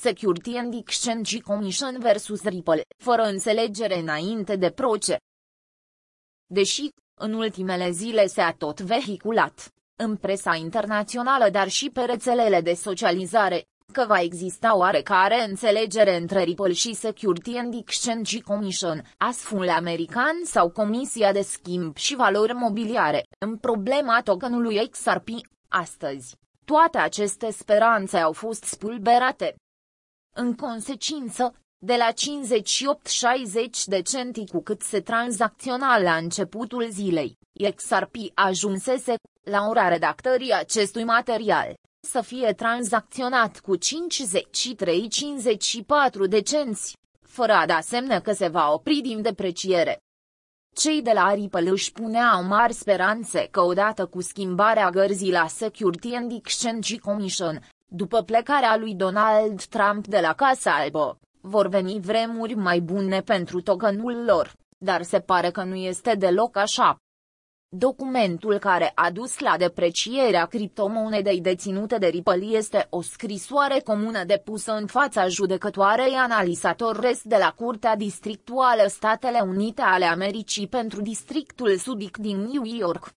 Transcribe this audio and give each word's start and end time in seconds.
Security 0.00 0.56
and 0.56 0.74
Exchange 0.74 1.40
Commission 1.40 1.98
vs. 1.98 2.42
Ripple, 2.44 2.82
fără 3.04 3.22
înțelegere 3.22 3.98
înainte 3.98 4.56
de 4.56 4.70
proce. 4.70 5.16
Deși, 6.46 6.88
în 7.20 7.32
ultimele 7.32 7.90
zile 7.90 8.26
se-a 8.26 8.52
tot 8.52 8.80
vehiculat, 8.80 9.72
în 9.96 10.16
presa 10.16 10.54
internațională 10.54 11.48
dar 11.50 11.68
și 11.68 11.90
pe 11.90 12.00
rețelele 12.00 12.60
de 12.60 12.72
socializare, 12.74 13.64
că 13.92 14.04
va 14.08 14.20
exista 14.20 14.76
oarecare 14.76 15.44
înțelegere 15.48 16.16
între 16.16 16.42
Ripple 16.42 16.72
și 16.72 16.94
Security 16.94 17.56
and 17.56 17.74
Exchange 17.74 18.40
Commission, 18.40 19.02
asful 19.16 19.68
american 19.68 20.40
sau 20.44 20.70
Comisia 20.70 21.32
de 21.32 21.42
Schimb 21.42 21.96
și 21.96 22.16
Valori 22.16 22.52
Mobiliare, 22.54 23.22
în 23.38 23.56
problema 23.56 24.20
tokenului 24.22 24.88
XRP, 24.88 25.28
astăzi. 25.68 26.36
Toate 26.64 26.98
aceste 26.98 27.50
speranțe 27.50 28.16
au 28.16 28.32
fost 28.32 28.62
spulberate. 28.64 29.54
În 30.40 30.54
consecință, 30.54 31.54
de 31.78 31.96
la 31.96 32.08
58-60 32.12 32.14
de 33.84 34.02
centi 34.02 34.46
cu 34.46 34.62
cât 34.62 34.82
se 34.82 35.00
tranzacționa 35.00 35.98
la 35.98 36.16
începutul 36.16 36.88
zilei, 36.90 37.36
XRP 37.74 38.14
ajunsese, 38.34 39.14
la 39.42 39.66
ora 39.68 39.88
redactării 39.88 40.52
acestui 40.52 41.04
material, 41.04 41.74
să 42.06 42.20
fie 42.20 42.52
tranzacționat 42.52 43.60
cu 43.60 43.76
53-54 43.76 43.80
de 46.28 46.40
cenți, 46.40 46.96
fără 47.20 47.52
a 47.52 47.66
da 47.66 47.80
semne 47.80 48.20
că 48.20 48.32
se 48.32 48.48
va 48.48 48.72
opri 48.72 49.00
din 49.00 49.22
depreciere. 49.22 49.98
Cei 50.76 51.02
de 51.02 51.12
la 51.12 51.34
Ripple 51.34 51.70
își 51.70 51.92
puneau 51.92 52.42
mari 52.42 52.72
speranțe 52.72 53.48
că 53.50 53.60
odată 53.60 54.06
cu 54.06 54.20
schimbarea 54.20 54.90
gărzii 54.90 55.32
la 55.32 55.46
Security 55.46 56.14
and 56.14 56.32
Exchange 56.32 56.98
Commission, 56.98 57.66
după 57.90 58.22
plecarea 58.22 58.76
lui 58.76 58.94
Donald 58.94 59.64
Trump 59.64 60.06
de 60.06 60.20
la 60.20 60.32
Casa 60.32 60.70
Albă, 60.70 61.18
vor 61.40 61.68
veni 61.68 62.00
vremuri 62.00 62.54
mai 62.54 62.80
bune 62.80 63.20
pentru 63.20 63.60
tokenul 63.60 64.24
lor, 64.24 64.52
dar 64.78 65.02
se 65.02 65.20
pare 65.20 65.50
că 65.50 65.62
nu 65.62 65.74
este 65.74 66.14
deloc 66.14 66.56
așa. 66.56 66.96
Documentul 67.76 68.58
care 68.58 68.92
a 68.94 69.10
dus 69.10 69.38
la 69.38 69.56
deprecierea 69.56 70.46
criptomonedei 70.46 71.40
deținute 71.40 71.98
de 71.98 72.06
Ripple 72.06 72.44
este 72.44 72.86
o 72.90 73.02
scrisoare 73.02 73.80
comună 73.80 74.24
depusă 74.24 74.72
în 74.72 74.86
fața 74.86 75.28
judecătoarei 75.28 76.14
analizator 76.14 77.00
rest 77.00 77.22
de 77.22 77.36
la 77.36 77.50
Curtea 77.50 77.96
Districtuală 77.96 78.86
Statele 78.86 79.40
Unite 79.40 79.82
ale 79.82 80.04
Americii 80.04 80.68
pentru 80.68 81.00
districtul 81.00 81.76
sudic 81.76 82.16
din 82.16 82.36
New 82.36 82.64
York. 82.64 83.10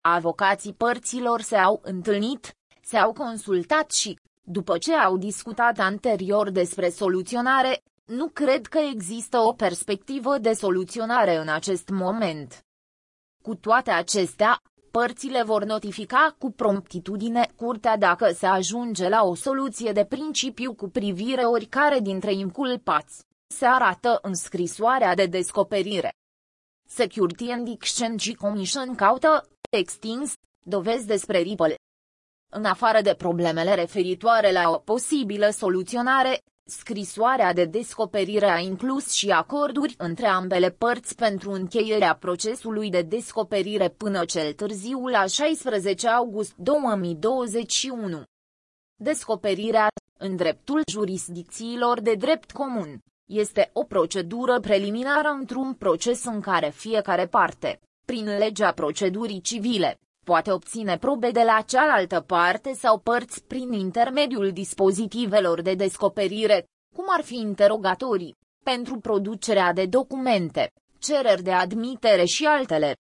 Avocații 0.00 0.72
părților 0.72 1.40
se-au 1.40 1.80
întâlnit, 1.84 2.56
se-au 2.88 3.12
consultat 3.12 3.90
și, 3.92 4.18
după 4.42 4.78
ce 4.78 4.94
au 4.94 5.16
discutat 5.16 5.78
anterior 5.78 6.50
despre 6.50 6.88
soluționare, 6.88 7.82
nu 8.04 8.28
cred 8.28 8.66
că 8.66 8.78
există 8.78 9.38
o 9.38 9.52
perspectivă 9.52 10.38
de 10.38 10.52
soluționare 10.52 11.36
în 11.36 11.48
acest 11.48 11.88
moment. 11.88 12.64
Cu 13.42 13.54
toate 13.54 13.90
acestea, 13.90 14.62
părțile 14.90 15.42
vor 15.42 15.64
notifica 15.64 16.34
cu 16.38 16.50
promptitudine 16.50 17.52
curtea 17.56 17.96
dacă 17.96 18.32
se 18.32 18.46
ajunge 18.46 19.08
la 19.08 19.22
o 19.24 19.34
soluție 19.34 19.92
de 19.92 20.04
principiu 20.04 20.74
cu 20.74 20.88
privire 20.88 21.42
oricare 21.42 22.00
dintre 22.00 22.32
inculpați. 22.32 23.24
Se 23.54 23.66
arată 23.66 24.18
în 24.22 24.34
scrisoarea 24.34 25.14
de 25.14 25.26
descoperire. 25.26 26.12
Security 26.88 27.50
and 27.50 27.68
Exchange 27.68 28.34
Commission 28.34 28.94
caută, 28.94 29.48
extins, 29.70 30.32
dovezi 30.64 31.06
despre 31.06 31.38
Ripple. 31.38 31.74
În 32.58 32.64
afară 32.64 33.00
de 33.00 33.14
problemele 33.14 33.74
referitoare 33.74 34.52
la 34.52 34.70
o 34.70 34.78
posibilă 34.78 35.50
soluționare, 35.50 36.42
Scrisoarea 36.68 37.52
de 37.52 37.64
descoperire 37.64 38.50
a 38.50 38.58
inclus 38.58 39.12
și 39.12 39.30
acorduri 39.30 39.94
între 39.98 40.26
ambele 40.26 40.70
părți 40.70 41.14
pentru 41.14 41.50
încheierea 41.50 42.14
procesului 42.14 42.90
de 42.90 43.02
descoperire 43.02 43.88
până 43.88 44.24
cel 44.24 44.52
târziu 44.52 45.06
la 45.06 45.26
16 45.26 46.08
august 46.08 46.54
2021. 46.56 48.22
Descoperirea, 48.96 49.88
în 50.18 50.36
dreptul 50.36 50.82
jurisdicțiilor 50.90 52.00
de 52.00 52.14
drept 52.14 52.52
comun, 52.52 52.98
este 53.26 53.70
o 53.72 53.84
procedură 53.84 54.60
preliminară 54.60 55.28
într-un 55.28 55.74
proces 55.74 56.24
în 56.24 56.40
care 56.40 56.70
fiecare 56.74 57.26
parte, 57.26 57.80
prin 58.04 58.24
legea 58.24 58.72
procedurii 58.72 59.40
civile, 59.40 59.98
poate 60.30 60.52
obține 60.52 60.98
probe 60.98 61.30
de 61.30 61.42
la 61.42 61.60
cealaltă 61.60 62.20
parte 62.20 62.72
sau 62.72 62.98
părți 62.98 63.44
prin 63.44 63.72
intermediul 63.72 64.52
dispozitivelor 64.52 65.62
de 65.62 65.74
descoperire, 65.74 66.64
cum 66.94 67.04
ar 67.08 67.22
fi 67.22 67.34
interogatorii, 67.34 68.34
pentru 68.64 68.98
producerea 68.98 69.72
de 69.72 69.86
documente, 69.86 70.72
cereri 70.98 71.42
de 71.42 71.52
admitere 71.52 72.24
și 72.24 72.44
altele. 72.44 72.96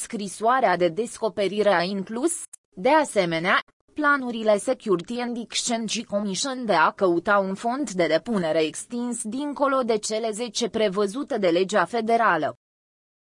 Scrisoarea 0.00 0.76
de 0.76 0.88
descoperire 0.88 1.74
a 1.74 1.82
inclus, 1.82 2.32
de 2.76 2.90
asemenea, 2.90 3.60
planurile 3.94 4.58
Security 4.58 5.20
and 5.20 5.36
Exchange 5.36 6.04
Commission 6.04 6.64
de 6.64 6.74
a 6.74 6.90
căuta 6.90 7.38
un 7.38 7.54
fond 7.54 7.90
de 7.90 8.06
depunere 8.06 8.62
extins 8.62 9.22
dincolo 9.22 9.82
de 9.82 9.98
cele 9.98 10.30
10 10.30 10.68
prevăzute 10.68 11.38
de 11.38 11.48
legea 11.48 11.84
federală. 11.84 12.56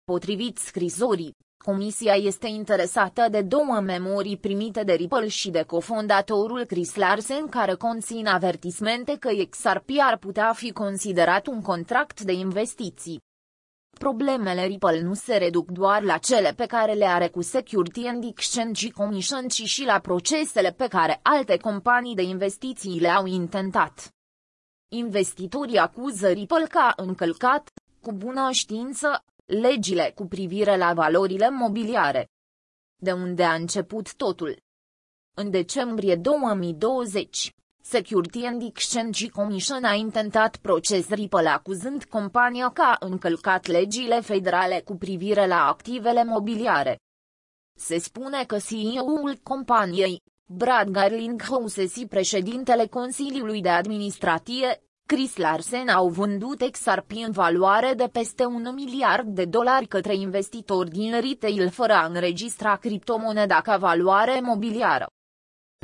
Potrivit 0.05 0.59
scrisorii, 0.59 1.35
Comisia 1.65 2.15
este 2.15 2.47
interesată 2.47 3.27
de 3.31 3.41
două 3.43 3.81
memorii 3.81 4.37
primite 4.37 4.83
de 4.85 4.93
Ripple 4.93 5.29
și 5.29 5.51
de 5.51 5.63
cofondatorul 5.63 6.65
Chris 6.65 6.95
Larsen 6.95 7.49
care 7.49 7.75
conțin 7.75 8.27
avertismente 8.27 9.17
că 9.19 9.31
XRP 9.51 9.89
ar 9.99 10.17
putea 10.17 10.53
fi 10.53 10.73
considerat 10.73 11.47
un 11.47 11.63
contract 11.63 12.21
de 12.21 12.33
investiții. 12.33 13.23
Problemele 13.99 14.67
Ripple 14.67 15.01
nu 15.01 15.15
se 15.15 15.37
reduc 15.37 15.71
doar 15.71 16.03
la 16.03 16.19
cele 16.19 16.53
pe 16.57 16.67
care 16.67 16.93
le 16.93 17.05
are 17.07 17.29
cu 17.29 17.43
Security 17.43 18.07
and 18.07 18.25
Exchange 18.25 18.91
Commission, 18.91 19.49
ci 19.49 19.63
și 19.63 19.85
la 19.85 19.99
procesele 19.99 20.73
pe 20.73 20.87
care 20.89 21.21
alte 21.23 21.57
companii 21.57 22.15
de 22.15 22.23
investiții 22.23 23.01
le-au 23.01 23.27
intentat. 23.27 24.15
Investitorii 24.89 25.79
acuză 25.79 26.29
Ripple 26.29 26.67
că 26.71 26.79
a 26.79 26.93
încălcat, 26.97 27.71
cu 28.03 28.13
bună 28.13 28.49
știință, 28.51 29.25
legile 29.51 30.13
cu 30.15 30.27
privire 30.27 30.77
la 30.77 30.93
valorile 30.93 31.51
mobiliare. 31.51 32.29
De 32.97 33.13
unde 33.13 33.45
a 33.45 33.55
început 33.55 34.15
totul? 34.15 34.57
În 35.37 35.51
decembrie 35.51 36.17
2020, 36.17 37.55
Security 37.83 38.45
and 38.45 38.63
Exchange 38.63 39.29
Commission 39.29 39.85
a 39.85 39.95
intentat 39.95 40.57
proces 40.57 41.09
Ripple 41.09 41.49
acuzând 41.49 42.05
compania 42.05 42.71
că 42.71 42.83
a 42.83 42.97
încălcat 43.01 43.67
legile 43.67 44.21
federale 44.21 44.81
cu 44.81 44.97
privire 44.97 45.47
la 45.47 45.67
activele 45.67 46.25
mobiliare. 46.25 46.99
Se 47.79 47.99
spune 47.99 48.45
că 48.45 48.59
CEO-ul 48.59 49.37
companiei, 49.43 50.23
Brad 50.47 50.89
Garlinghouse 50.89 51.87
și 51.89 52.07
președintele 52.07 52.87
Consiliului 52.87 53.61
de 53.61 53.69
Administrație, 53.69 54.83
Chris 55.15 55.37
Larsen 55.37 55.89
au 55.89 56.09
vândut 56.09 56.71
XRP 56.71 57.11
în 57.27 57.31
valoare 57.31 57.95
de 57.95 58.09
peste 58.13 58.45
un 58.45 58.71
miliard 58.75 59.27
de 59.27 59.45
dolari 59.45 59.87
către 59.87 60.15
investitori 60.15 60.91
din 60.91 61.21
retail 61.21 61.71
fără 61.71 61.93
a 61.93 62.07
înregistra 62.07 62.77
criptomoneda 62.77 63.61
ca 63.61 63.77
valoare 63.77 64.41
mobiliară. 64.41 65.07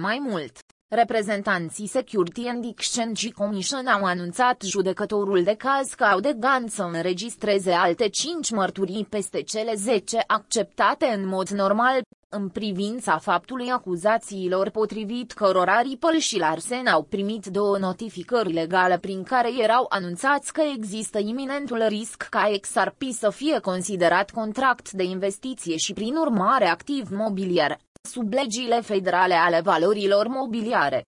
Mai 0.02 0.18
mult, 0.28 0.58
reprezentanții 0.88 1.86
Security 1.86 2.46
and 2.46 2.64
Exchange 2.64 3.30
Commission 3.30 3.86
au 3.86 4.04
anunțat 4.04 4.62
judecătorul 4.62 5.42
de 5.42 5.54
caz 5.54 5.94
că 5.94 6.04
au 6.04 6.20
de 6.20 6.32
gând 6.38 6.70
să 6.70 6.82
înregistreze 6.82 7.72
alte 7.72 8.08
5 8.08 8.50
mărturii 8.50 9.06
peste 9.10 9.42
cele 9.42 9.74
10 9.74 10.22
acceptate 10.26 11.06
în 11.06 11.26
mod 11.26 11.48
normal, 11.48 12.00
în 12.36 12.48
privința 12.48 13.18
faptului 13.18 13.70
acuzațiilor 13.70 14.70
potrivit 14.70 15.32
cărora 15.32 15.80
Ripple 15.80 16.18
și 16.18 16.38
Larsen 16.38 16.86
au 16.86 17.02
primit 17.02 17.46
două 17.46 17.78
notificări 17.78 18.52
legale 18.52 18.98
prin 18.98 19.22
care 19.22 19.62
erau 19.62 19.86
anunțați 19.88 20.52
că 20.52 20.62
există 20.76 21.18
iminentul 21.18 21.84
risc 21.88 22.26
ca 22.30 22.50
XRP 22.60 23.02
să 23.10 23.30
fie 23.30 23.58
considerat 23.58 24.30
contract 24.30 24.90
de 24.90 25.02
investiție 25.02 25.76
și 25.76 25.92
prin 25.92 26.16
urmare 26.16 26.66
activ 26.66 27.08
mobiliar, 27.10 27.78
sub 28.02 28.32
legile 28.32 28.80
federale 28.80 29.34
ale 29.34 29.60
valorilor 29.60 30.26
mobiliare. 30.26 31.04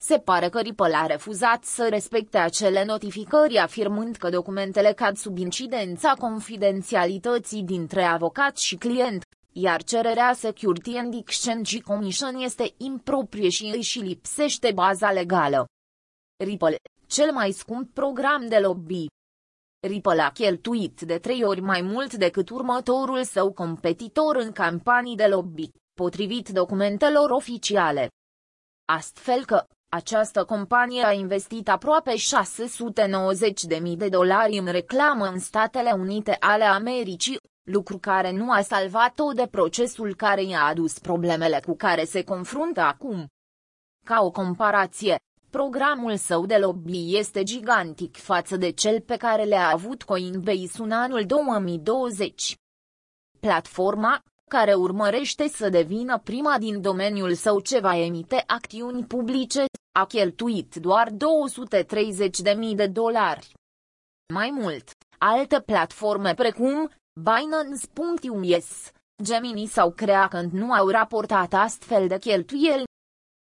Se 0.00 0.18
pare 0.18 0.48
că 0.48 0.60
Ripple 0.60 0.96
a 0.96 1.06
refuzat 1.06 1.64
să 1.64 1.86
respecte 1.88 2.38
acele 2.38 2.84
notificări 2.84 3.56
afirmând 3.56 4.16
că 4.16 4.28
documentele 4.28 4.92
cad 4.92 5.16
sub 5.16 5.38
incidența 5.38 6.14
confidențialității 6.18 7.62
dintre 7.62 8.02
avocat 8.02 8.56
și 8.56 8.76
client, 8.76 9.22
iar 9.60 9.82
cererea 9.82 10.32
Security 10.32 10.96
and 10.96 11.14
Exchange 11.14 11.80
Commission 11.80 12.34
este 12.34 12.74
improprie 12.76 13.48
și 13.48 13.64
îi 13.74 13.82
și 13.82 13.98
lipsește 13.98 14.72
baza 14.72 15.12
legală. 15.12 15.66
Ripple, 16.44 16.76
cel 17.06 17.32
mai 17.32 17.52
scump 17.52 17.94
program 17.94 18.48
de 18.48 18.58
lobby. 18.58 19.06
Ripple 19.86 20.20
a 20.22 20.30
cheltuit 20.30 21.00
de 21.00 21.18
trei 21.18 21.44
ori 21.44 21.60
mai 21.60 21.80
mult 21.80 22.14
decât 22.14 22.50
următorul 22.50 23.24
său 23.24 23.52
competitor 23.52 24.36
în 24.36 24.52
campanii 24.52 25.16
de 25.16 25.26
lobby, 25.26 25.70
potrivit 25.96 26.48
documentelor 26.48 27.30
oficiale. 27.30 28.08
Astfel 28.84 29.44
că, 29.44 29.66
Această 29.90 30.44
companie 30.44 31.04
a 31.04 31.12
investit 31.12 31.68
aproape 31.68 32.14
690.000 32.14 33.96
de 33.96 34.08
dolari 34.08 34.58
în 34.58 34.66
reclamă 34.66 35.26
în 35.26 35.38
Statele 35.38 35.90
Unite 35.90 36.36
ale 36.40 36.64
Americii, 36.64 37.38
lucru 37.68 37.98
care 37.98 38.30
nu 38.30 38.50
a 38.50 38.60
salvat-o 38.60 39.32
de 39.32 39.46
procesul 39.50 40.14
care 40.14 40.42
i-a 40.42 40.64
adus 40.64 40.98
problemele 40.98 41.60
cu 41.66 41.76
care 41.76 42.04
se 42.04 42.24
confruntă 42.24 42.80
acum. 42.80 43.26
Ca 44.06 44.20
o 44.20 44.30
comparație, 44.30 45.16
programul 45.50 46.16
său 46.16 46.46
de 46.46 46.56
lobby 46.56 47.16
este 47.16 47.42
gigantic 47.42 48.16
față 48.16 48.56
de 48.56 48.70
cel 48.70 49.00
pe 49.00 49.16
care 49.16 49.44
le-a 49.44 49.68
avut 49.68 50.02
Coinbase 50.02 50.82
în 50.82 50.90
anul 50.90 51.26
2020. 51.26 52.56
Platforma, 53.40 54.22
care 54.50 54.74
urmărește 54.74 55.48
să 55.48 55.68
devină 55.68 56.18
prima 56.18 56.58
din 56.58 56.80
domeniul 56.80 57.34
său 57.34 57.60
ce 57.60 57.78
va 57.78 57.96
emite 57.96 58.44
acțiuni 58.46 59.04
publice, 59.04 59.64
a 59.98 60.06
cheltuit 60.06 60.74
doar 60.74 61.08
230.000 61.10 61.14
de 62.74 62.86
dolari. 62.86 63.52
Mai 64.34 64.50
mult, 64.50 64.90
alte 65.18 65.60
platforme 65.60 66.34
precum 66.34 66.90
Binance.us, 67.20 68.92
Gemini 69.22 69.66
s-au 69.66 69.90
creat 69.90 70.28
când 70.28 70.52
nu 70.52 70.72
au 70.72 70.88
raportat 70.88 71.52
astfel 71.52 72.08
de 72.08 72.18
cheltuieli, 72.18 72.84